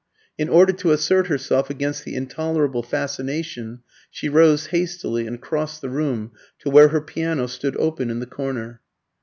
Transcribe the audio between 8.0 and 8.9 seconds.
in the corner.